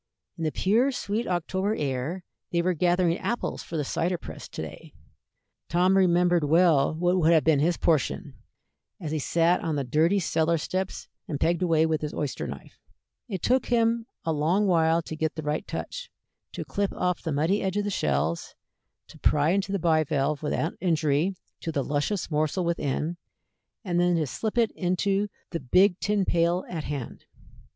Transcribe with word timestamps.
In 0.35 0.45
the 0.45 0.51
pure, 0.51 0.91
sweet 0.91 1.27
October 1.27 1.75
air 1.75 2.23
they 2.51 2.63
were 2.63 2.73
gathering 2.73 3.19
apples 3.19 3.61
for 3.61 3.77
the 3.77 3.83
cider 3.83 4.17
press 4.17 4.47
to 4.49 4.61
day. 4.63 4.95
Tom 5.69 5.95
remembered 5.95 6.43
well 6.43 6.95
what 6.95 7.19
would 7.19 7.31
have 7.31 7.43
been 7.43 7.59
his 7.59 7.77
portion, 7.77 8.33
as 8.99 9.11
he 9.11 9.19
sat 9.19 9.59
on 9.61 9.75
the 9.75 9.83
dirty 9.83 10.17
cellar 10.19 10.57
steps 10.57 11.07
and 11.27 11.39
pegged 11.39 11.61
away 11.61 11.85
with 11.85 12.01
his 12.01 12.15
oyster 12.15 12.47
knife. 12.47 12.79
It 13.27 13.43
took 13.43 13.67
him 13.67 14.07
a 14.25 14.33
long 14.33 14.65
while 14.65 15.03
to 15.03 15.15
get 15.15 15.35
the 15.35 15.43
right 15.43 15.67
touch, 15.67 16.09
to 16.53 16.65
clip 16.65 16.91
off 16.93 17.21
the 17.21 17.31
muddy 17.31 17.61
edge 17.61 17.77
of 17.77 17.83
the 17.83 17.91
shells, 17.91 18.55
to 19.05 19.19
pry 19.19 19.51
into 19.51 19.71
the 19.71 19.77
bivalve 19.77 20.41
without 20.41 20.73
injury 20.81 21.35
to 21.59 21.71
the 21.71 21.83
luscious 21.83 22.31
morsel 22.31 22.65
within, 22.65 23.17
and 23.85 23.99
then 23.99 24.15
to 24.15 24.25
slip 24.25 24.57
it 24.57 24.71
into 24.71 25.27
the 25.51 25.59
big 25.59 25.99
tin 25.99 26.25
pail 26.25 26.65
at 26.67 26.85
hand. 26.85 27.25